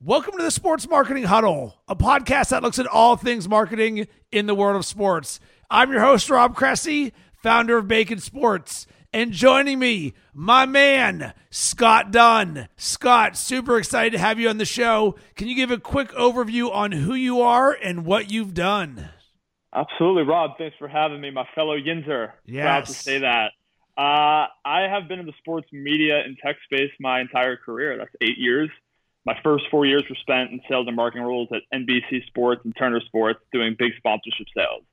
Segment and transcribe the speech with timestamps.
[0.00, 4.46] Welcome to the Sports Marketing Huddle, a podcast that looks at all things marketing in
[4.46, 5.40] the world of sports.
[5.68, 8.86] I'm your host, Rob Cressy, founder of Bacon Sports.
[9.12, 12.68] And joining me, my man, Scott Dunn.
[12.76, 15.16] Scott, super excited to have you on the show.
[15.34, 19.08] Can you give a quick overview on who you are and what you've done?
[19.74, 20.52] Absolutely, Rob.
[20.58, 22.34] Thanks for having me, my fellow Yinzer.
[22.46, 22.62] Yes.
[22.62, 23.50] Proud to say that.
[23.96, 27.98] Uh, I have been in the sports media and tech space my entire career.
[27.98, 28.70] That's eight years.
[29.28, 32.74] My first four years were spent in sales and marketing roles at NBC Sports and
[32.74, 34.84] Turner Sports doing big sponsorship sales.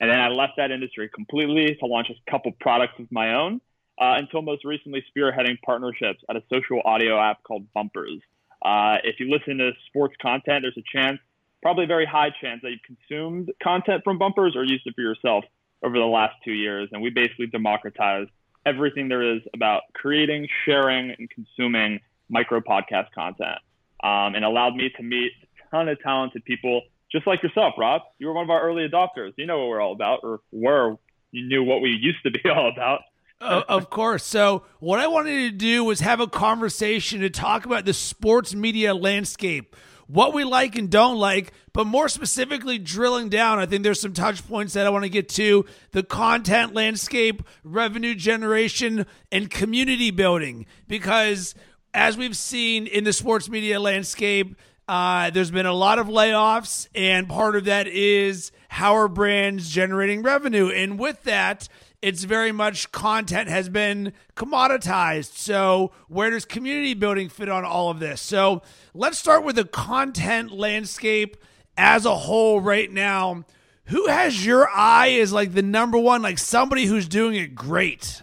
[0.00, 3.60] And then I left that industry completely to launch a couple products of my own
[4.00, 8.18] uh, until most recently spearheading partnerships at a social audio app called Bumpers.
[8.64, 11.20] Uh, if you listen to sports content, there's a chance,
[11.62, 15.02] probably a very high chance, that you've consumed content from Bumpers or used it for
[15.02, 15.44] yourself
[15.84, 16.88] over the last two years.
[16.90, 18.30] And we basically democratized
[18.66, 23.60] everything there is about creating, sharing, and consuming micro podcast content
[24.04, 28.02] um, and allowed me to meet a ton of talented people just like yourself, Rob.
[28.18, 29.32] You were one of our early adopters.
[29.36, 30.96] You know what we're all about, or were.
[31.30, 33.00] You knew what we used to be all about.
[33.40, 34.24] Uh, of course.
[34.24, 38.54] So, what I wanted to do was have a conversation to talk about the sports
[38.54, 43.58] media landscape, what we like and don't like, but more specifically, drilling down.
[43.58, 47.42] I think there's some touch points that I want to get to the content landscape,
[47.62, 50.66] revenue generation, and community building.
[50.88, 51.54] Because
[51.94, 54.56] as we've seen in the sports media landscape,
[54.88, 59.70] uh, there's been a lot of layoffs, and part of that is how are brands
[59.70, 60.68] generating revenue?
[60.68, 61.68] And with that,
[62.02, 65.38] it's very much content has been commoditized.
[65.38, 68.20] So, where does community building fit on all of this?
[68.20, 68.60] So,
[68.92, 71.38] let's start with the content landscape
[71.78, 73.44] as a whole right now.
[73.86, 78.22] Who has your eye as like the number one, like somebody who's doing it great?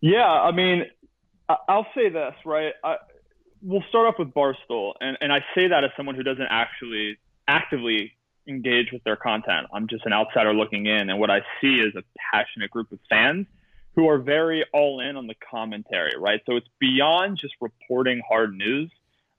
[0.00, 0.84] Yeah, I mean,
[1.48, 2.72] I'll say this, right?
[2.84, 2.96] I,
[3.62, 7.18] we'll start off with Barstool, and, and I say that as someone who doesn't actually
[7.46, 8.12] actively
[8.46, 9.66] engage with their content.
[9.72, 12.02] I'm just an outsider looking in, and what I see is a
[12.32, 13.46] passionate group of fans
[13.94, 16.40] who are very all in on the commentary, right?
[16.46, 18.90] So it's beyond just reporting hard news.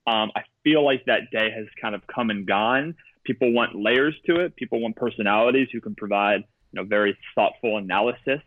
[0.06, 2.96] Um, I feel like that day has kind of come and gone.
[3.24, 4.56] People want layers to it.
[4.56, 8.42] People want personalities who can provide, you know, very thoughtful analysis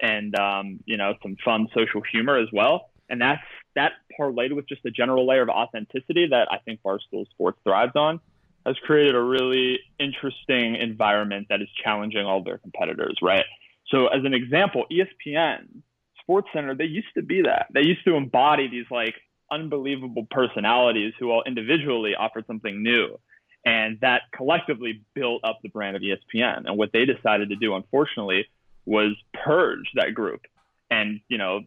[0.00, 3.42] and um, you know some fun social humor as well and that's
[3.74, 7.92] that parlayed with just a general layer of authenticity that I think Barstool Sports thrives
[7.96, 8.20] on
[8.64, 13.44] has created a really interesting environment that is challenging all their competitors, right?
[13.88, 15.82] So as an example, ESPN,
[16.20, 17.66] Sports Center, they used to be that.
[17.72, 19.14] They used to embody these like
[19.50, 23.18] unbelievable personalities who all individually offered something new.
[23.66, 26.66] And that collectively built up the brand of ESPN.
[26.66, 28.46] And what they decided to do, unfortunately,
[28.84, 30.42] was purge that group
[30.90, 31.60] and, you know,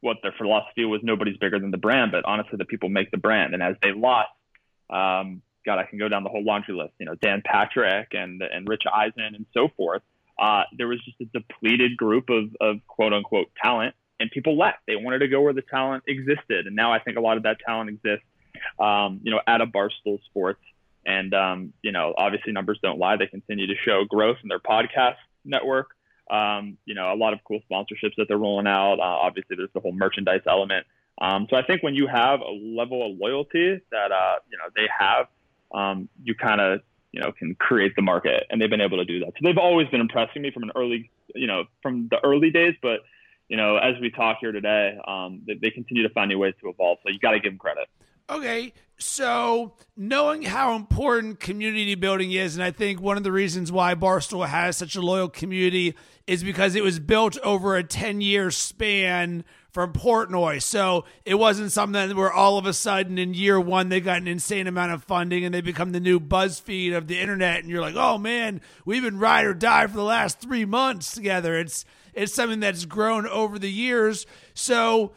[0.00, 3.18] what their philosophy was nobody's bigger than the brand, but honestly, the people make the
[3.18, 3.54] brand.
[3.54, 4.30] And as they lost,
[4.88, 6.94] um, God, I can go down the whole laundry list.
[6.98, 10.02] You know, Dan Patrick and and Rich Eisen and so forth.
[10.38, 14.78] Uh, there was just a depleted group of of quote unquote talent, and people left.
[14.86, 17.42] They wanted to go where the talent existed, and now I think a lot of
[17.42, 18.24] that talent exists.
[18.78, 20.60] Um, you know, at a Barstool Sports,
[21.06, 23.16] and um, you know, obviously numbers don't lie.
[23.16, 25.90] They continue to show growth in their podcast network.
[26.30, 29.00] Um, you know, a lot of cool sponsorships that they're rolling out.
[29.00, 30.86] Uh, obviously, there's the whole merchandise element.
[31.20, 34.64] Um, so I think when you have a level of loyalty that uh, you know
[34.74, 35.26] they have,
[35.74, 36.80] um, you kind of
[37.12, 39.28] you know can create the market, and they've been able to do that.
[39.28, 42.74] So they've always been impressing me from an early, you know, from the early days.
[42.80, 43.00] But
[43.48, 46.54] you know, as we talk here today, um, they, they continue to find new ways
[46.62, 46.98] to evolve.
[47.02, 47.88] So you got to give them credit.
[48.30, 53.72] Okay, so knowing how important community building is, and I think one of the reasons
[53.72, 55.94] why Barstool has such a loyal community
[56.26, 60.62] is because it was built over a 10 year span from Portnoy.
[60.62, 64.28] So it wasn't something where all of a sudden in year one they got an
[64.28, 67.80] insane amount of funding and they become the new BuzzFeed of the internet, and you're
[67.80, 71.56] like, oh man, we've been ride or die for the last three months together.
[71.56, 74.26] It's it's something that's grown over the years.
[74.54, 75.12] So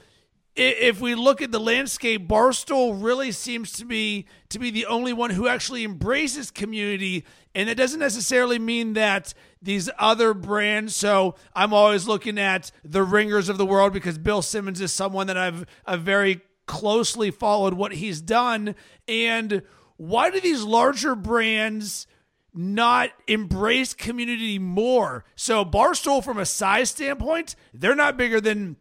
[0.55, 5.11] if we look at the landscape, Barstool really seems to be to be the only
[5.11, 7.25] one who actually embraces community,
[7.55, 10.95] and it doesn't necessarily mean that these other brands.
[10.95, 15.27] So I'm always looking at the ringers of the world because Bill Simmons is someone
[15.27, 18.75] that I've I've very closely followed what he's done,
[19.07, 19.63] and
[19.97, 22.07] why do these larger brands?
[22.55, 25.25] not embrace community more.
[25.35, 28.75] So Barstool from a size standpoint, they're not bigger than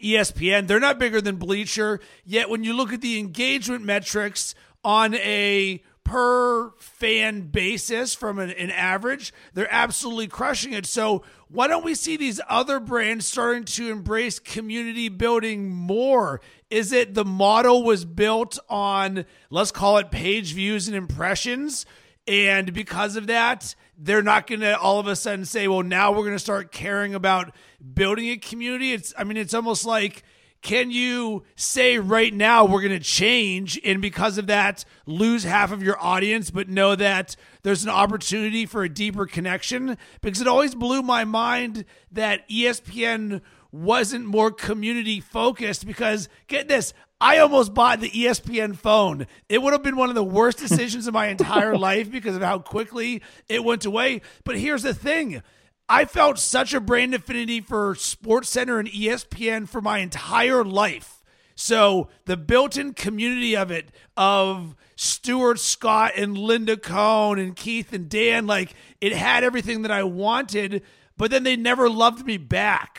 [0.00, 0.66] ESPN.
[0.66, 2.00] They're not bigger than Bleacher.
[2.24, 4.54] Yet when you look at the engagement metrics
[4.84, 10.86] on a per fan basis from an, an, average, they're absolutely crushing it.
[10.86, 16.40] So why don't we see these other brands starting to embrace community building more?
[16.70, 21.86] Is it the model was built on, let's call it page views and impressions?
[22.26, 26.10] And because of that, they're not going to all of a sudden say, well, now
[26.10, 27.54] we're going to start caring about
[27.94, 28.92] building a community.
[28.92, 30.24] It's, I mean, it's almost like,
[30.60, 35.72] can you say right now we're going to change and because of that lose half
[35.72, 37.34] of your audience but know that
[37.64, 43.40] there's an opportunity for a deeper connection because it always blew my mind that espn
[43.72, 49.28] wasn't more community focused because get this I almost bought the ESPN phone.
[49.48, 52.42] It would have been one of the worst decisions of my entire life because of
[52.42, 54.22] how quickly it went away.
[54.42, 55.40] But here's the thing
[55.88, 61.22] I felt such a brand affinity for SportsCenter and ESPN for my entire life.
[61.54, 68.08] So the built-in community of it, of Stuart Scott and Linda Cohn and Keith and
[68.08, 70.82] Dan, like it had everything that I wanted,
[71.16, 72.98] but then they never loved me back.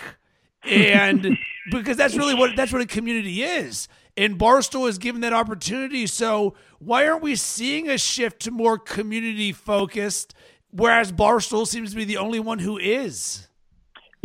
[0.63, 1.37] And
[1.71, 3.89] because that's really what that's what a community is.
[4.15, 6.05] And Barstool is given that opportunity.
[6.07, 10.35] So why aren't we seeing a shift to more community focused?
[10.73, 13.47] whereas Barstool seems to be the only one who is.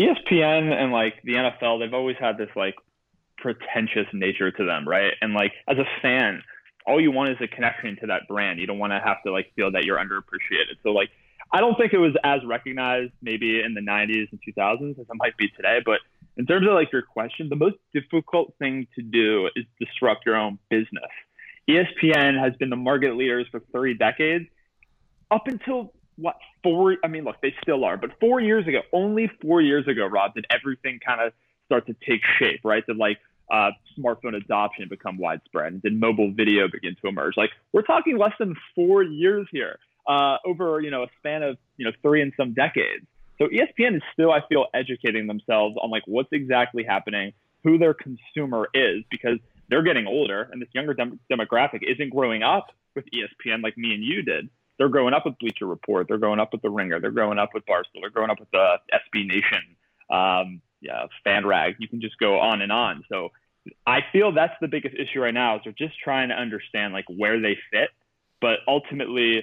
[0.00, 2.74] ESPN and like the NFL, they've always had this like
[3.36, 5.12] pretentious nature to them, right?
[5.20, 6.42] And like as a fan,
[6.86, 8.58] all you want is a connection to that brand.
[8.58, 10.78] You don't want to have to like feel that you're underappreciated.
[10.82, 11.10] So like
[11.52, 15.06] I don't think it was as recognized maybe in the 90s and 2000s as it
[15.14, 15.98] might be today, but
[16.38, 20.36] in terms of like your question, the most difficult thing to do is disrupt your
[20.36, 21.10] own business.
[21.68, 24.46] ESPN has been the market leaders for 30 decades
[25.30, 26.96] up until what four?
[27.04, 30.34] I mean, look, they still are, but four years ago, only four years ago, Rob,
[30.34, 31.32] did everything kind of
[31.66, 32.84] start to take shape, right?
[32.86, 33.18] Did like
[33.50, 37.34] uh, smartphone adoption become widespread, and did mobile video begin to emerge?
[37.36, 41.56] Like we're talking less than four years here, uh, over you know a span of
[41.76, 43.06] you know three and some decades.
[43.38, 47.32] So ESPN is still, I feel, educating themselves on like what's exactly happening,
[47.64, 49.38] who their consumer is, because
[49.68, 53.94] they're getting older, and this younger dem- demographic isn't growing up with ESPN like me
[53.94, 54.48] and you did.
[54.78, 57.50] They're growing up with Bleacher Report, they're growing up with The Ringer, they're growing up
[57.52, 59.76] with Barstool, they're growing up with the SB Nation,
[60.10, 61.76] um, yeah, FanRag.
[61.78, 63.04] You can just go on and on.
[63.08, 63.30] So
[63.86, 67.06] I feel that's the biggest issue right now is they're just trying to understand like
[67.08, 67.90] where they fit,
[68.40, 69.42] but ultimately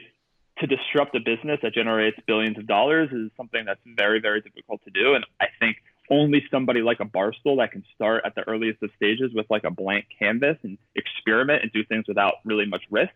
[0.60, 4.84] to disrupt a business that generates billions of dollars is something that's very very difficult
[4.86, 5.78] to do, and I think
[6.10, 9.64] only somebody like a Barstool that can start at the earliest of stages with like
[9.64, 13.14] a blank canvas and experiment and do things without really much risk.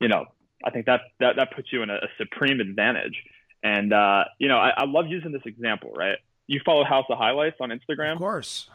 [0.00, 0.26] You know,
[0.64, 3.22] I think that that that puts you in a, a supreme advantage.
[3.62, 5.92] And uh, you know, I, I love using this example.
[5.94, 6.18] Right?
[6.46, 8.68] You follow House of Highlights on Instagram, of course.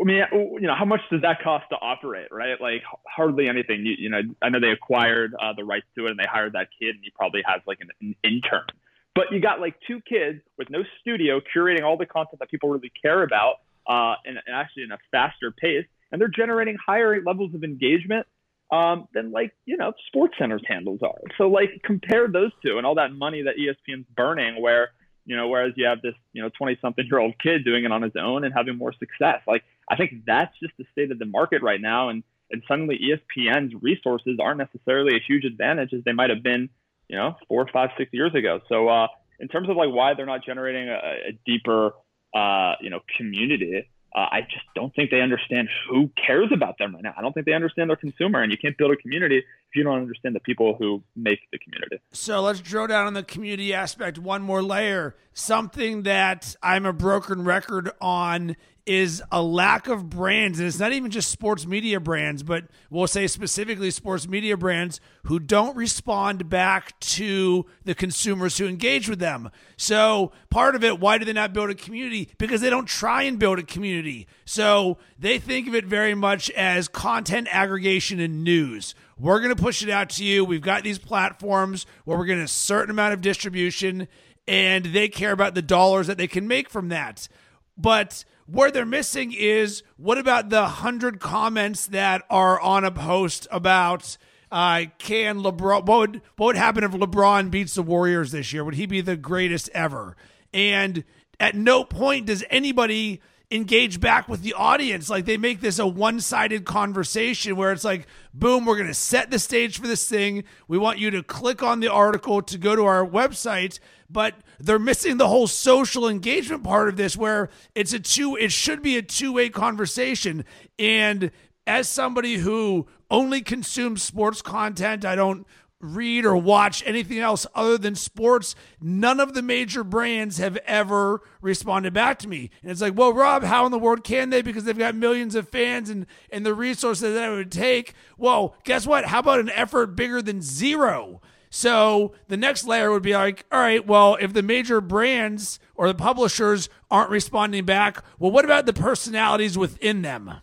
[0.00, 2.60] I mean, you know, how much does that cost to operate, right?
[2.60, 3.84] Like hardly anything.
[3.84, 6.52] You, you know, I know they acquired uh, the rights to it and they hired
[6.52, 8.66] that kid, and he probably has like an, an intern.
[9.14, 12.68] But you got like two kids with no studio curating all the content that people
[12.68, 13.56] really care about,
[13.88, 18.26] uh, and, and actually in a faster pace, and they're generating higher levels of engagement
[18.70, 21.20] um, than like you know Sports Center's handles are.
[21.36, 24.90] So like compare those two and all that money that ESPN's burning, where
[25.24, 27.92] you know whereas you have this you know 20 something year old kid doing it
[27.92, 29.40] on his own and having more success.
[29.46, 32.98] Like I think that's just the state of the market right now, and and suddenly
[32.98, 36.68] ESPN's resources aren't necessarily a huge advantage as they might have been
[37.08, 38.60] you know four, five, six years ago.
[38.68, 39.08] So uh,
[39.38, 41.92] in terms of like why they're not generating a, a deeper
[42.34, 46.94] uh, you know community uh, I just don't think they understand who cares about them
[46.94, 47.14] right now.
[47.16, 49.84] I don't think they understand their consumer, and you can't build a community if you
[49.84, 51.98] don't understand the people who make the community.
[52.12, 55.14] So let's drill down on the community aspect one more layer.
[55.34, 58.56] Something that I'm a broken record on
[58.88, 60.58] is a lack of brands.
[60.58, 64.98] And it's not even just sports media brands, but we'll say specifically sports media brands
[65.24, 69.50] who don't respond back to the consumers who engage with them.
[69.76, 72.30] So, part of it, why do they not build a community?
[72.38, 74.26] Because they don't try and build a community.
[74.46, 78.94] So, they think of it very much as content aggregation and news.
[79.18, 80.44] We're going to push it out to you.
[80.44, 84.06] We've got these platforms where we're getting a certain amount of distribution,
[84.46, 87.28] and they care about the dollars that they can make from that.
[87.76, 93.46] But where they're missing is what about the hundred comments that are on a post
[93.50, 94.16] about
[94.50, 95.86] uh, can LeBron?
[95.86, 98.64] What would what would happen if LeBron beats the Warriors this year?
[98.64, 100.16] Would he be the greatest ever?
[100.54, 101.04] And
[101.38, 105.08] at no point does anybody engage back with the audience.
[105.08, 108.94] Like they make this a one sided conversation where it's like, boom, we're going to
[108.94, 110.44] set the stage for this thing.
[110.66, 113.78] We want you to click on the article to go to our website.
[114.10, 118.52] But they're missing the whole social engagement part of this where it's a two, it
[118.52, 120.44] should be a two way conversation.
[120.78, 121.30] And
[121.66, 125.46] as somebody who only consumes sports content, I don't
[125.80, 131.22] read or watch anything else other than sports, none of the major brands have ever
[131.40, 132.50] responded back to me.
[132.62, 134.42] And it's like, well, Rob, how in the world can they?
[134.42, 137.94] Because they've got millions of fans and, and the resources that it would take.
[138.16, 139.06] Well, guess what?
[139.06, 141.20] How about an effort bigger than zero?
[141.50, 145.88] So the next layer would be like, all right, well, if the major brands or
[145.88, 150.40] the publishers aren't responding back, well, what about the personalities within them?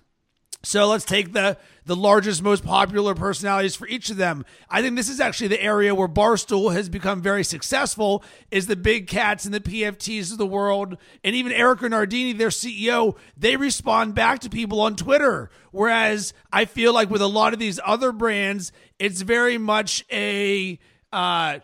[0.66, 4.44] So let's take the the largest, most popular personalities for each of them.
[4.68, 8.24] I think this is actually the area where Barstool has become very successful.
[8.50, 12.50] Is the big cats and the PFTs of the world, and even Erika Nardini, their
[12.50, 15.52] CEO, they respond back to people on Twitter.
[15.72, 20.80] Whereas I feel like with a lot of these other brands, it's very much a
[21.14, 21.60] uh,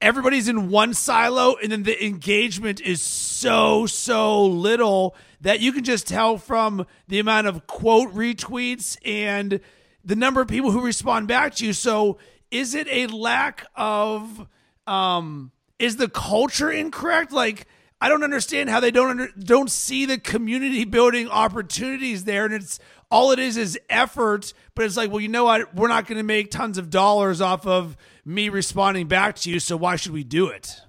[0.00, 5.84] everybody's in one silo and then the engagement is so so little that you can
[5.84, 9.60] just tell from the amount of quote retweets and
[10.04, 12.18] the number of people who respond back to you so
[12.50, 14.46] is it a lack of
[14.86, 17.66] um is the culture incorrect like
[18.00, 22.54] I don't understand how they don't under, don't see the community building opportunities there, and
[22.54, 22.78] it's
[23.10, 24.52] all it is is effort.
[24.74, 25.74] But it's like, well, you know what?
[25.74, 29.58] We're not going to make tons of dollars off of me responding back to you,
[29.58, 30.80] so why should we do it?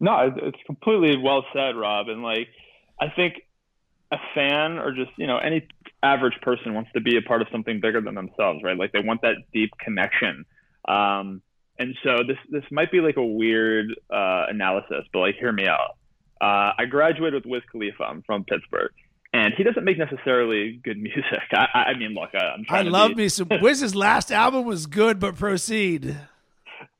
[0.00, 2.08] No, it's completely well said, Rob.
[2.08, 2.48] And like,
[3.00, 3.42] I think
[4.12, 5.66] a fan or just you know any
[6.02, 8.76] average person wants to be a part of something bigger than themselves, right?
[8.76, 10.44] Like they want that deep connection.
[10.88, 11.42] Um,
[11.78, 15.66] and so this this might be like a weird uh, analysis, but like hear me
[15.66, 15.96] out.
[16.40, 18.02] Uh, I graduated with Wiz Khalifa.
[18.02, 18.92] I'm from Pittsburgh,
[19.32, 21.40] and he doesn't make necessarily good music.
[21.52, 23.16] I, I mean, look, I, am I love be...
[23.16, 26.16] me some Wiz's last album was good, but proceed.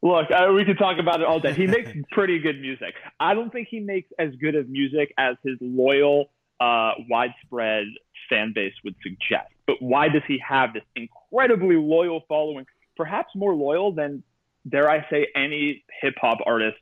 [0.02, 1.52] Look, I, we could talk about it all day.
[1.52, 2.94] He makes pretty good music.
[3.18, 7.86] I don't think he makes as good of music as his loyal, uh, widespread
[8.28, 9.50] fan base would suggest.
[9.66, 12.66] But why does he have this incredibly loyal following?
[12.96, 14.22] Perhaps more loyal than,
[14.68, 16.76] dare I say, any hip hop artist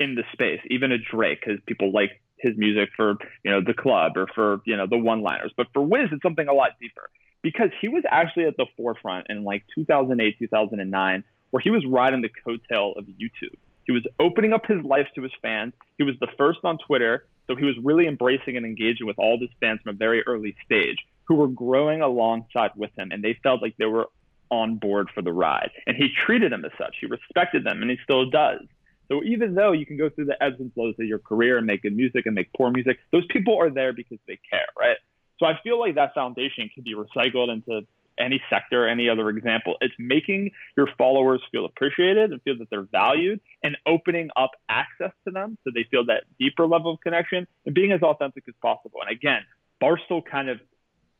[0.00, 3.14] in the space, even a Drake, because people like his music for
[3.44, 5.52] you know the club or for you know the one liners.
[5.56, 7.08] But for Wiz, it's something a lot deeper
[7.42, 12.22] because he was actually at the forefront in like 2008, 2009 where he was riding
[12.22, 13.56] the coattail of YouTube.
[13.84, 15.72] He was opening up his life to his fans.
[15.98, 19.38] He was the first on Twitter, so he was really embracing and engaging with all
[19.38, 23.38] his fans from a very early stage who were growing alongside with him, and they
[23.42, 24.08] felt like they were
[24.50, 25.70] on board for the ride.
[25.86, 26.96] And he treated them as such.
[27.00, 28.60] He respected them, and he still does.
[29.08, 31.66] So even though you can go through the ebbs and flows of your career and
[31.66, 34.96] make good music and make poor music, those people are there because they care, right?
[35.38, 37.86] So I feel like that foundation can be recycled into
[38.18, 39.76] any sector, any other example.
[39.80, 45.12] It's making your followers feel appreciated and feel that they're valued and opening up access
[45.26, 48.54] to them so they feel that deeper level of connection and being as authentic as
[48.60, 49.00] possible.
[49.00, 49.42] And again,
[49.82, 50.60] Barstool kind of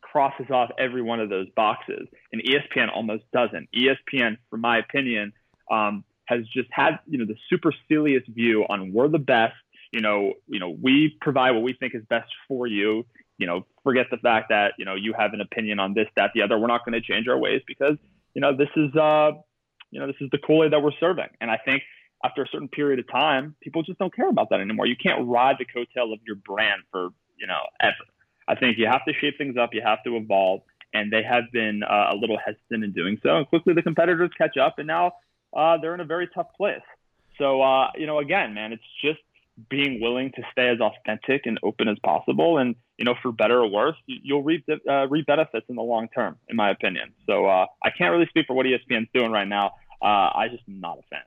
[0.00, 3.68] crosses off every one of those boxes, and ESPN almost doesn't.
[3.74, 5.32] ESPN, for my opinion,
[5.70, 9.54] um, has just had you know the supercilious view on we're the best.
[9.90, 13.04] You know, you know, we provide what we think is best for you
[13.42, 16.30] you know, forget the fact that, you know, you have an opinion on this, that,
[16.32, 16.56] the other.
[16.56, 17.96] We're not going to change our ways because,
[18.34, 19.32] you know, this is, uh,
[19.90, 21.26] you know, this is the Kool-Aid that we're serving.
[21.40, 21.82] And I think
[22.24, 24.86] after a certain period of time, people just don't care about that anymore.
[24.86, 28.06] You can't ride the coattail of your brand for, you know, ever.
[28.46, 29.70] I think you have to shape things up.
[29.72, 30.60] You have to evolve.
[30.94, 33.38] And they have been uh, a little hesitant in doing so.
[33.38, 35.14] And quickly the competitors catch up and now
[35.56, 36.86] uh, they're in a very tough place.
[37.38, 39.18] So, uh, you know, again, man, it's just
[39.68, 42.58] being willing to stay as authentic and open as possible.
[42.58, 46.08] And, you know, for better or worse, you'll reap, uh, reap benefits in the long
[46.14, 47.12] term, in my opinion.
[47.26, 49.72] So uh, I can't really speak for what ESPN's doing right now.
[50.00, 51.20] Uh, I just am not a fan.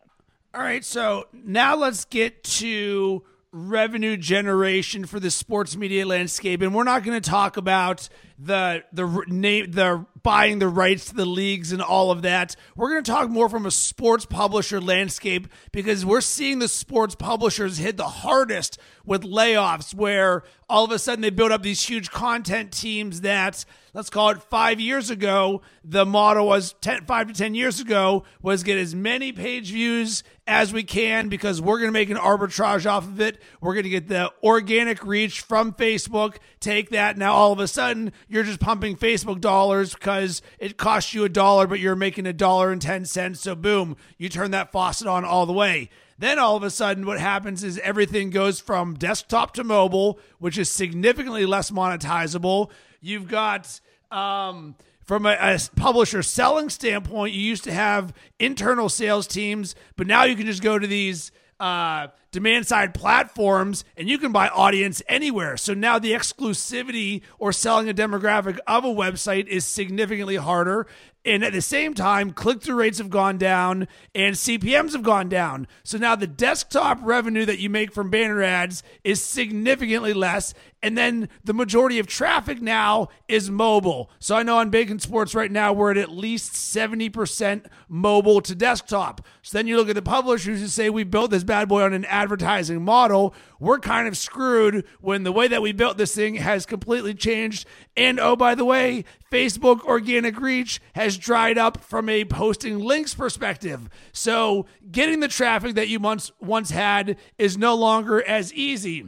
[0.54, 0.84] All right.
[0.84, 7.04] So now let's get to revenue generation for the sports media landscape and we're not
[7.04, 11.82] going to talk about the the name the buying the rights to the leagues and
[11.82, 12.56] all of that.
[12.76, 17.14] We're going to talk more from a sports publisher landscape because we're seeing the sports
[17.14, 21.84] publishers hit the hardest with layoffs where all of a sudden they build up these
[21.84, 27.28] huge content teams that let's call it five years ago the model was 10, five
[27.28, 31.78] to ten years ago was get as many page views as we can because we're
[31.78, 33.42] going to make an arbitrage off of it.
[33.62, 36.38] We're going to get the organic reach from facebook.
[36.60, 37.18] Take that.
[37.18, 41.30] Now all of a sudden you're just pumping facebook dollars because it costs you a
[41.30, 45.08] dollar but you're making a dollar and 10 cents so boom you turn that faucet
[45.08, 48.94] on all the way then all of a sudden, what happens is everything goes from
[48.94, 52.72] desktop to mobile, which is significantly less monetizable.
[53.02, 53.80] You've got,
[54.12, 60.08] um, from a, a, publisher selling standpoint, you used to have internal sales teams, but
[60.08, 64.50] now you can just go to these uh, demand side platforms and you can buy
[64.50, 65.56] audience anywhere.
[65.56, 70.86] So now the exclusivity or selling a demographic of a website is significantly harder.
[71.26, 75.28] And at the same time, click through rates have gone down and CPMs have gone
[75.28, 75.66] down.
[75.84, 80.54] So now the desktop revenue that you make from banner ads is significantly less.
[80.84, 84.12] And then the majority of traffic now is mobile.
[84.20, 88.54] So I know on Bacon Sports right now, we're at at least 70% mobile to
[88.54, 89.26] desktop.
[89.42, 91.94] So then you look at the publishers who say we built this bad boy on
[91.94, 93.36] an advertising model.
[93.60, 97.68] We're kind of screwed when the way that we built this thing has completely changed.
[97.96, 103.14] And oh, by the way, Facebook organic reach has dried up from a posting links
[103.14, 103.88] perspective.
[104.12, 109.06] So getting the traffic that you once once had is no longer as easy.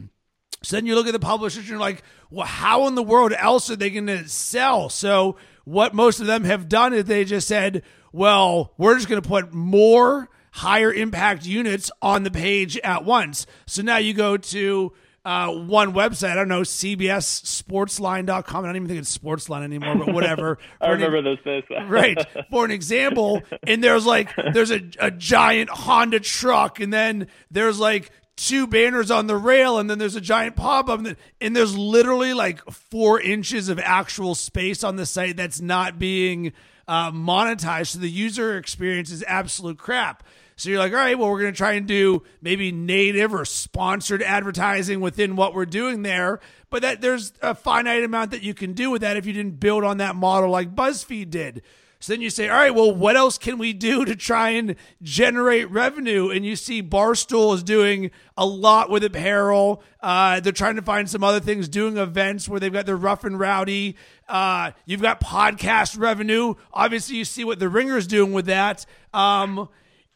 [0.62, 3.32] So then you look at the publishers and you're like, well, how in the world
[3.36, 4.90] else are they going to sell?
[4.90, 7.82] So what most of them have done is they just said,
[8.12, 13.46] well, we're just going to put more higher impact units on the page at once.
[13.66, 14.92] So now you go to
[15.24, 16.30] uh, one website.
[16.30, 18.64] I don't know, CBS CBSSportsline.com.
[18.64, 20.58] I don't even think it's Sportsline anymore, but whatever.
[20.80, 21.64] I remember an, those days.
[21.88, 22.18] right.
[22.50, 27.78] For an example, and there's like, there's a, a giant Honda truck, and then there's
[27.78, 31.04] like two banners on the rail and then there's a giant pop-up
[31.40, 36.52] and there's literally like four inches of actual space on the site that's not being
[36.88, 40.24] uh, monetized so the user experience is absolute crap
[40.56, 43.44] so you're like all right well we're going to try and do maybe native or
[43.44, 46.40] sponsored advertising within what we're doing there
[46.70, 49.60] but that there's a finite amount that you can do with that if you didn't
[49.60, 51.62] build on that model like buzzfeed did
[52.00, 54.76] so then you say, all right, well, what else can we do to try and
[55.02, 56.30] generate revenue?
[56.30, 59.82] And you see Barstool is doing a lot with apparel.
[60.00, 63.24] Uh, they're trying to find some other things, doing events where they've got their rough
[63.24, 63.96] and rowdy.
[64.28, 66.54] Uh, you've got podcast revenue.
[66.72, 68.84] Obviously, you see what the Ringer's doing with that.
[69.14, 69.68] Um,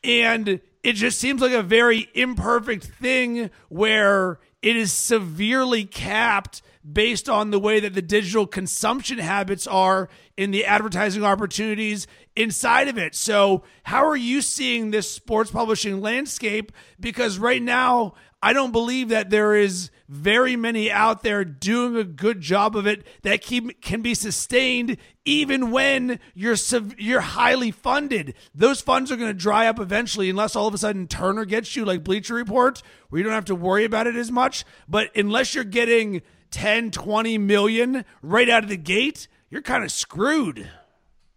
[0.04, 7.28] and it just seems like a very imperfect thing where it is severely capped based
[7.28, 12.98] on the way that the digital consumption habits are in the advertising opportunities inside of
[12.98, 13.14] it.
[13.14, 16.72] So, how are you seeing this sports publishing landscape?
[16.98, 22.04] Because right now, I don't believe that there is very many out there doing a
[22.04, 26.56] good job of it that keep, can be sustained even when you're
[26.98, 28.34] you're highly funded.
[28.54, 31.76] Those funds are going to dry up eventually unless all of a sudden Turner gets
[31.76, 35.14] you like Bleacher Report where you don't have to worry about it as much, but
[35.16, 40.68] unless you're getting 10, 20 million right out of the gate, you're kind of screwed.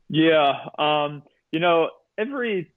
[0.10, 0.54] Yeah.
[0.78, 2.72] Um, you know, every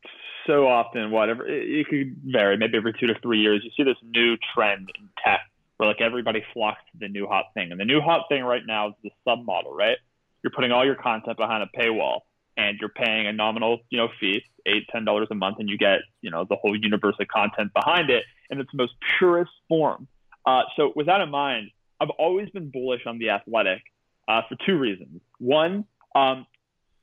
[0.48, 3.84] so often, whatever, it, it could vary, maybe every two to three years, you see
[3.84, 5.40] this new trend in tech
[5.76, 7.70] where like everybody flocks to the new hot thing.
[7.70, 9.96] And the new hot thing right now is the sub model, right?
[10.42, 12.20] You're putting all your content behind a paywall
[12.56, 15.78] and you're paying a nominal, you know, fee, eight, ten dollars a month, and you
[15.78, 20.08] get, you know, the whole universe of content behind it in its most purest form.
[20.44, 23.82] Uh, so with that in mind, I've always been bullish on the Athletic
[24.26, 25.20] uh, for two reasons.
[25.38, 25.84] One,
[26.14, 26.46] um,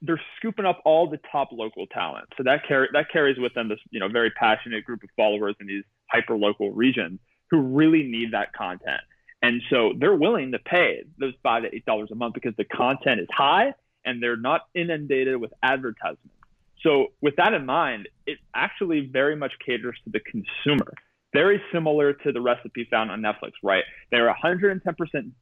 [0.06, 3.70] they're scooping up all the top local talent, so that carry that carries with them
[3.70, 7.20] this you know very passionate group of followers in these hyper local regions
[7.52, 9.02] who really need that content,
[9.42, 12.66] and so they're willing to pay those five to eight dollars a month because the
[12.66, 16.30] content is high and they're not inundated with advertisements.
[16.84, 20.94] So with that in mind, it actually very much caters to the consumer
[21.36, 23.84] very similar to the recipe found on Netflix, right?
[24.10, 24.82] They're 110%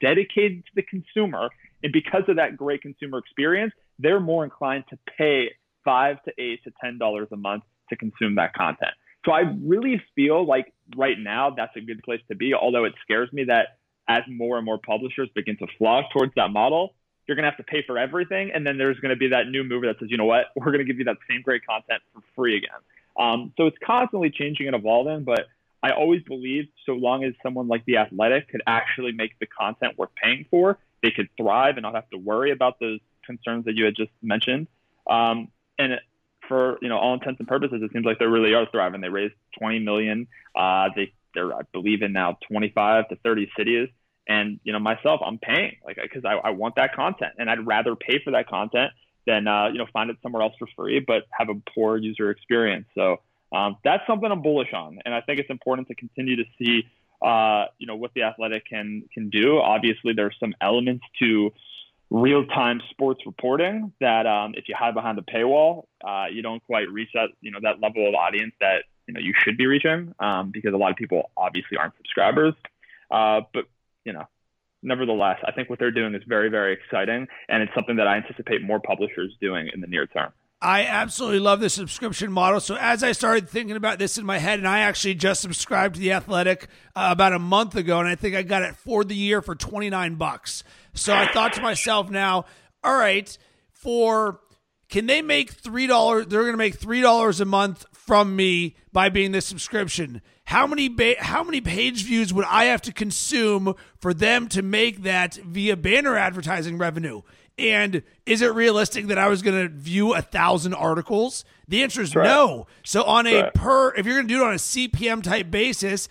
[0.01, 1.49] dedicated to the consumer.
[1.83, 5.51] And because of that great consumer experience, they're more inclined to pay
[5.83, 8.91] five to eight to ten dollars a month to consume that content.
[9.25, 12.53] So I really feel like right now that's a good place to be.
[12.53, 16.51] Although it scares me that as more and more publishers begin to flock towards that
[16.51, 16.93] model,
[17.27, 18.51] you're going to have to pay for everything.
[18.53, 20.65] And then there's going to be that new mover that says, you know what, we're
[20.65, 22.79] going to give you that same great content for free again.
[23.17, 25.23] Um, so it's constantly changing and evolving.
[25.23, 25.47] But
[25.81, 29.97] I always believed so long as someone like The Athletic could actually make the content
[29.97, 33.75] worth paying for, they could thrive and not have to worry about those concerns that
[33.75, 34.67] you had just mentioned.
[35.07, 35.99] Um, and
[36.47, 39.01] for you know all intents and purposes, it seems like they really are thriving.
[39.01, 40.27] They raised 20 million.
[40.55, 43.89] Uh, they they're I believe in now 25 to 30 cities.
[44.27, 47.65] And you know myself, I'm paying like because I, I want that content, and I'd
[47.65, 48.93] rather pay for that content
[49.27, 52.29] than uh, you know find it somewhere else for free, but have a poor user
[52.29, 52.85] experience.
[52.95, 53.17] So
[53.51, 56.87] um, that's something I'm bullish on, and I think it's important to continue to see,
[57.23, 59.59] uh, you know, what the athletic can can do.
[59.59, 61.51] Obviously, there's some elements to
[62.09, 66.89] real-time sports reporting that um, if you hide behind the paywall, uh, you don't quite
[66.91, 70.13] reach that you know that level of audience that you know you should be reaching
[70.19, 72.53] um, because a lot of people obviously aren't subscribers.
[73.09, 73.65] Uh, but
[74.03, 74.25] you know,
[74.81, 78.17] nevertheless, I think what they're doing is very very exciting, and it's something that I
[78.17, 80.33] anticipate more publishers doing in the near term.
[80.63, 82.61] I absolutely love the subscription model.
[82.61, 85.95] So as I started thinking about this in my head, and I actually just subscribed
[85.95, 89.03] to the Athletic uh, about a month ago, and I think I got it for
[89.03, 90.63] the year for twenty nine bucks.
[90.93, 92.45] So I thought to myself, now,
[92.81, 93.37] all right,
[93.71, 94.39] for
[94.87, 96.27] can they make three dollars?
[96.27, 100.21] They're going to make three dollars a month from me by being this subscription.
[100.45, 104.61] How many ba- how many page views would I have to consume for them to
[104.61, 107.21] make that via banner advertising revenue?
[107.57, 111.45] And is it realistic that I was going to view a thousand articles?
[111.67, 112.25] The answer is right.
[112.25, 112.67] no.
[112.83, 113.53] So on a right.
[113.53, 116.09] per, if you're going to do it on a CPM type basis,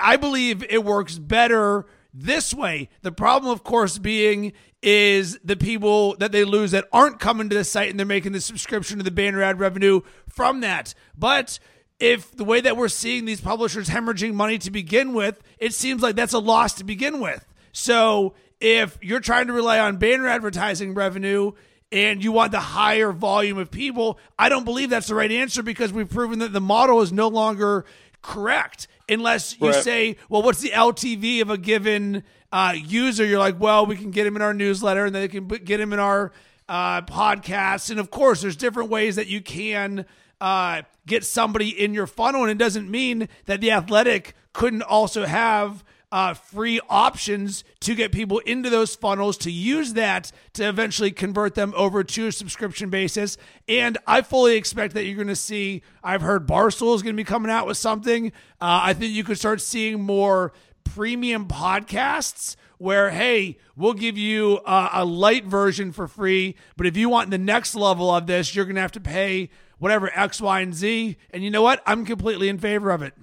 [0.00, 2.88] I believe it works better this way.
[3.02, 7.56] The problem, of course, being is the people that they lose that aren't coming to
[7.56, 10.94] the site and they're making the subscription to the banner ad revenue from that.
[11.16, 11.58] But
[11.98, 16.02] if the way that we're seeing these publishers hemorrhaging money to begin with, it seems
[16.02, 17.44] like that's a loss to begin with.
[17.72, 21.52] So if you're trying to rely on banner advertising revenue
[21.92, 25.62] and you want the higher volume of people, I don't believe that's the right answer
[25.62, 27.84] because we've proven that the model is no longer
[28.22, 29.84] correct unless you right.
[29.84, 33.24] say, well, what's the LTV of a given uh, user?
[33.24, 35.80] You're like, well, we can get him in our newsletter and then they can get
[35.80, 36.32] him in our
[36.68, 37.90] uh, podcasts.
[37.90, 40.06] And of course, there's different ways that you can
[40.40, 42.42] uh, get somebody in your funnel.
[42.42, 48.12] And it doesn't mean that the athletic couldn't also have uh, free options to get
[48.12, 52.90] people into those funnels to use that to eventually convert them over to a subscription
[52.90, 53.36] basis.
[53.68, 57.20] And I fully expect that you're going to see, I've heard Barstool is going to
[57.20, 58.28] be coming out with something.
[58.60, 60.52] Uh, I think you could start seeing more
[60.84, 66.96] premium podcasts where hey we'll give you a, a, light version for free but if
[66.96, 70.40] you want the next level of this you're going to have to pay whatever x
[70.40, 73.14] y and z and you know what i'm completely in favor of it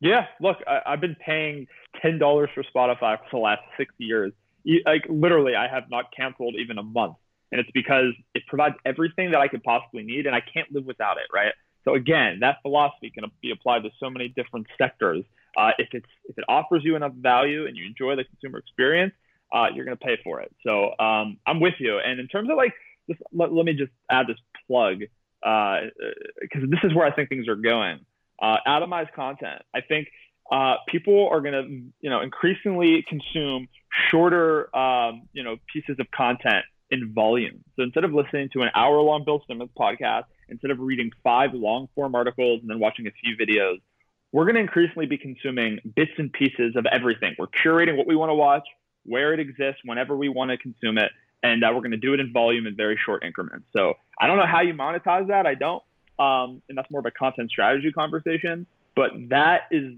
[0.00, 1.66] yeah, look, I, have been paying
[2.00, 4.32] ten dollars for Spotify for the last six years.
[4.84, 7.16] Like literally, I have not canceled even a month,
[7.50, 10.84] and it's because it provides everything that I could possibly need, and I can't live
[10.84, 11.24] without it.
[11.34, 11.52] Right.
[11.84, 15.24] So again, that philosophy can be applied to so many different sectors.
[15.56, 19.14] Uh, if it's if it offers you enough value and you enjoy the consumer experience,
[19.52, 20.54] uh, you're going to pay for it.
[20.66, 21.98] So um, I'm with you.
[21.98, 22.74] And in terms of like,
[23.08, 24.98] just let, let me just add this plug
[25.40, 28.00] because uh, this is where I think things are going
[28.40, 29.62] uh, atomized content.
[29.74, 30.08] I think
[30.50, 31.68] uh, people are going to,
[32.00, 33.68] you know, increasingly consume
[34.10, 37.62] shorter, um, you know, pieces of content in volume.
[37.76, 42.14] So instead of listening to an hour-long Bill Simmons podcast, instead of reading five long-form
[42.14, 43.80] articles and then watching a few videos,
[44.32, 47.34] we're going to increasingly be consuming bits and pieces of everything.
[47.38, 48.66] We're curating what we want to watch,
[49.04, 51.10] where it exists, whenever we want to consume it,
[51.42, 53.66] and uh, we're going to do it in volume in very short increments.
[53.74, 55.46] So I don't know how you monetize that.
[55.46, 55.82] I don't.
[56.18, 58.66] Um, and that's more of a content strategy conversation.
[58.96, 59.94] But that is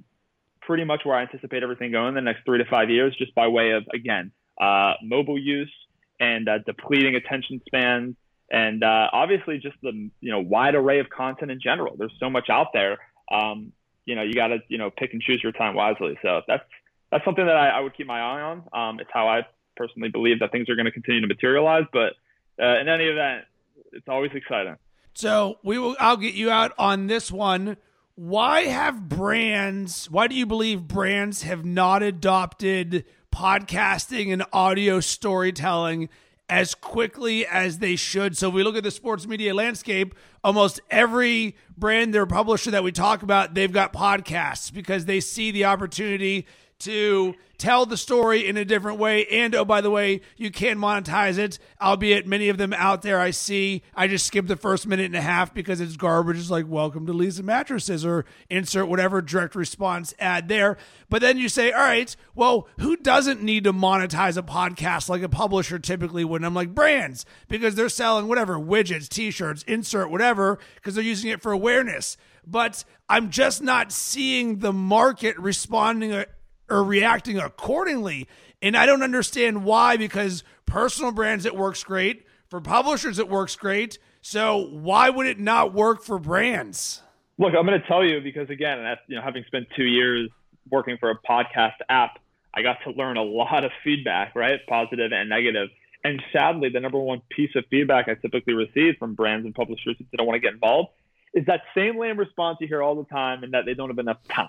[0.60, 3.34] pretty much where I anticipate everything going in the next three to five years, just
[3.34, 4.30] by way of, again,
[4.60, 5.72] uh, mobile use
[6.20, 8.14] and uh, depleting attention spans.
[8.50, 11.96] And uh, obviously, just the you know wide array of content in general.
[11.96, 12.98] There's so much out there.
[13.30, 13.72] Um,
[14.04, 16.18] you know, you got to you know pick and choose your time wisely.
[16.20, 16.64] So that's
[17.12, 18.62] that's something that I, I would keep my eye on.
[18.72, 21.84] Um, it's how I personally believe that things are going to continue to materialize.
[21.92, 22.14] But
[22.60, 23.44] uh, in any event,
[23.92, 24.76] it's always exciting.
[25.20, 25.96] So we will.
[26.00, 27.76] I'll get you out on this one.
[28.14, 30.10] Why have brands?
[30.10, 36.08] Why do you believe brands have not adopted podcasting and audio storytelling
[36.48, 38.34] as quickly as they should?
[38.34, 42.82] So if we look at the sports media landscape, almost every brand or publisher that
[42.82, 46.46] we talk about, they've got podcasts because they see the opportunity
[46.80, 49.26] to tell the story in a different way.
[49.26, 53.20] And oh, by the way, you can monetize it, albeit many of them out there
[53.20, 53.82] I see.
[53.94, 56.38] I just skip the first minute and a half because it's garbage.
[56.38, 60.78] It's like, welcome to Leesa Mattresses or insert whatever direct response ad there.
[61.10, 65.22] But then you say, all right, well, who doesn't need to monetize a podcast like
[65.22, 66.42] a publisher typically would?
[66.42, 71.30] I'm like, brands, because they're selling whatever widgets, t shirts, insert whatever, because they're using
[71.30, 72.16] it for awareness.
[72.46, 76.24] But I'm just not seeing the market responding uh,
[76.70, 78.28] or reacting accordingly.
[78.62, 82.26] And I don't understand why, because personal brands, it works great.
[82.48, 83.98] For publishers, it works great.
[84.22, 87.02] So why would it not work for brands?
[87.38, 90.28] Look, I'm going to tell you because again, you know, having spent two years
[90.70, 92.18] working for a podcast app,
[92.52, 94.60] I got to learn a lot of feedback, right?
[94.68, 95.68] Positive and negative.
[96.04, 99.96] And sadly, the number one piece of feedback I typically receive from brands and publishers
[99.98, 100.90] who don't want to get involved
[101.32, 103.98] is that same lame response you hear all the time and that they don't have
[103.98, 104.48] enough time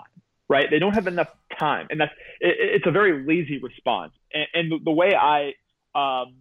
[0.52, 0.68] right?
[0.70, 4.12] They don't have enough time, and that's it, it's a very lazy response.
[4.34, 5.54] And, and the, the, way I,
[5.94, 6.34] um,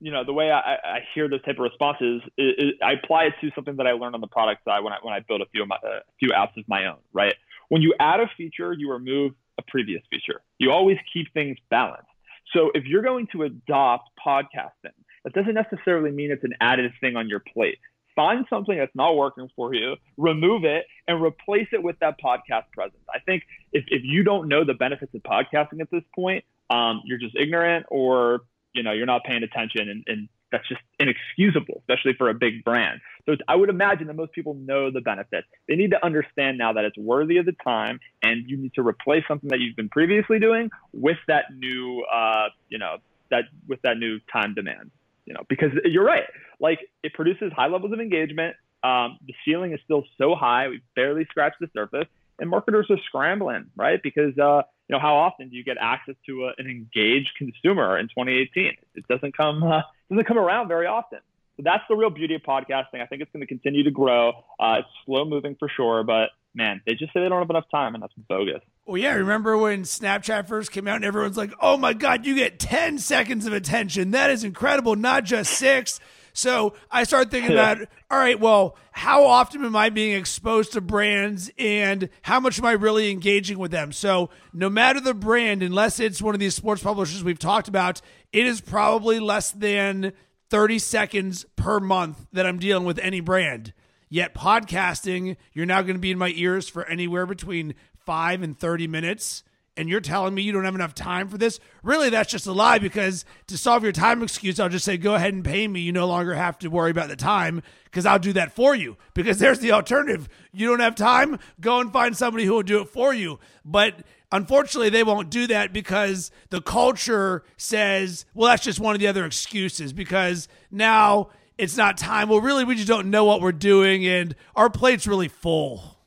[0.00, 3.24] you know, the way I, I hear those type of responses, is, is I apply
[3.24, 5.40] it to something that I learned on the product side when I when I build
[5.42, 7.34] a few my, a few apps of my own, right?
[7.68, 10.40] When you add a feature, you remove a previous feature.
[10.58, 12.06] You always keep things balanced.
[12.52, 14.94] So if you're going to adopt podcasting,
[15.24, 17.78] that doesn't necessarily mean it's an added thing on your plate.
[18.16, 22.64] Find something that's not working for you, remove it, and replace it with that podcast
[22.72, 23.02] presence.
[23.12, 27.02] I think if, if you don't know the benefits of podcasting at this point, um,
[27.04, 31.80] you're just ignorant or you know you're not paying attention and, and that's just inexcusable,
[31.80, 33.00] especially for a big brand.
[33.26, 35.48] So I would imagine that most people know the benefits.
[35.66, 38.86] They need to understand now that it's worthy of the time, and you need to
[38.86, 42.98] replace something that you've been previously doing with that new, uh, you know,
[43.30, 44.92] that with that new time demand.
[45.26, 46.24] You know, because you're right.
[46.60, 48.56] Like it produces high levels of engagement.
[48.82, 52.06] Um, the ceiling is still so high; we barely scratched the surface,
[52.38, 54.02] and marketers are scrambling, right?
[54.02, 57.98] Because uh, you know, how often do you get access to a, an engaged consumer
[57.98, 58.72] in 2018?
[58.94, 61.20] It doesn't come uh, doesn't come around very often.
[61.56, 63.00] So that's the real beauty of podcasting.
[63.00, 64.32] I think it's going to continue to grow.
[64.58, 67.70] Uh, it's slow moving for sure, but man, they just say they don't have enough
[67.70, 68.60] time, and that's bogus.
[68.86, 69.14] Well, yeah.
[69.14, 72.98] Remember when Snapchat first came out, and everyone's like, "Oh my god, you get 10
[72.98, 74.10] seconds of attention.
[74.10, 74.94] That is incredible.
[74.94, 76.00] Not just six.
[76.36, 77.78] So I started thinking about,
[78.10, 82.64] all right, well, how often am I being exposed to brands and how much am
[82.64, 83.92] I really engaging with them?
[83.92, 88.00] So no matter the brand, unless it's one of these sports publishers we've talked about,
[88.32, 90.12] it is probably less than
[90.50, 93.72] 30 seconds per month that I'm dealing with any brand.
[94.08, 98.58] Yet podcasting, you're now going to be in my ears for anywhere between five and
[98.58, 99.44] 30 minutes
[99.76, 101.58] and you're telling me you don't have enough time for this?
[101.82, 105.14] Really, that's just a lie because to solve your time excuse, I'll just say, go
[105.14, 105.80] ahead and pay me.
[105.80, 108.96] You no longer have to worry about the time because I'll do that for you.
[109.14, 110.28] Because there's the alternative.
[110.52, 113.40] You don't have time, go and find somebody who will do it for you.
[113.64, 119.00] But unfortunately, they won't do that because the culture says, well, that's just one of
[119.00, 122.28] the other excuses because now it's not time.
[122.28, 125.98] Well, really, we just don't know what we're doing and our plate's really full.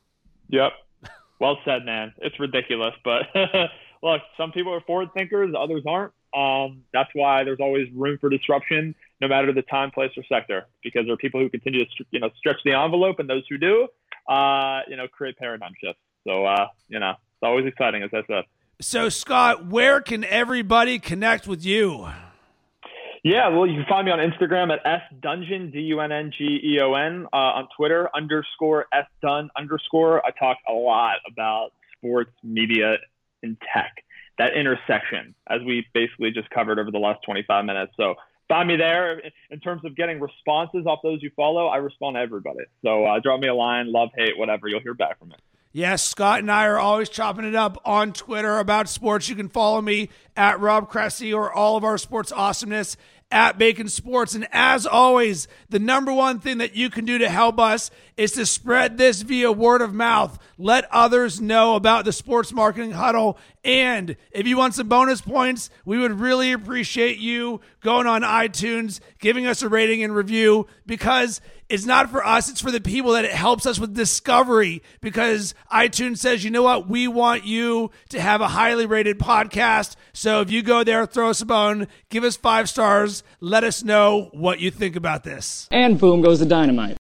[0.50, 0.72] Yep.
[1.40, 2.14] Well said, man.
[2.18, 3.24] It's ridiculous, but
[4.04, 6.14] look, some people are forward thinkers, others aren't.
[6.36, 10.68] Um, that's why there's always room for disruption, no matter the time, place, or sector,
[10.84, 13.58] because there are people who continue to you know stretch the envelope, and those who
[13.58, 13.88] do,
[14.28, 16.02] uh, you know, create paradigm shifts.
[16.28, 18.44] So uh, you know, it's always exciting, as I said.
[18.80, 22.08] So, Scott, where can everybody connect with you?
[23.28, 26.32] Yeah, well, you can find me on Instagram at S Dungeon, D U N N
[26.32, 30.26] G E O N, uh, on Twitter, underscore S Dun underscore.
[30.26, 32.96] I talk a lot about sports, media,
[33.44, 33.98] and tech,
[34.38, 37.92] that intersection, as we basically just covered over the last 25 minutes.
[37.98, 38.16] So
[38.48, 39.22] find me there.
[39.52, 42.64] In terms of getting responses off those you follow, I respond to everybody.
[42.82, 44.70] So uh, drop me a line, love, hate, whatever.
[44.70, 45.36] You'll hear back from me.
[45.74, 49.30] Yes, Scott and I are always chopping it up on Twitter about sports.
[49.30, 52.98] You can follow me at Rob Cressy or all of our sports awesomeness
[53.32, 54.36] at Bacon Sports.
[54.36, 58.32] And as always, the number one thing that you can do to help us is
[58.34, 60.40] to spread this via word of mouth.
[60.58, 63.38] Let others know about the Sports Marketing Huddle.
[63.64, 69.00] And if you want some bonus points, we would really appreciate you going on iTunes,
[69.20, 73.12] giving us a rating and review because it's not for us, it's for the people
[73.14, 77.92] that it helps us with discovery because iTunes says, you know what, we want you
[78.10, 79.96] to have a highly rated podcast.
[80.14, 83.84] So if you go there, throw us a bone, give us five stars, let us
[83.84, 85.68] know what you think about this.
[85.72, 86.96] And boom goes the dynamite.